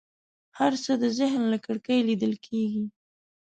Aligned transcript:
هر 0.59 0.73
څه 0.83 0.91
د 1.01 1.05
ذهن 1.19 1.41
له 1.53 1.57
کړکۍ 1.65 1.99
لیدل 2.09 2.33
کېږي. 2.45 2.85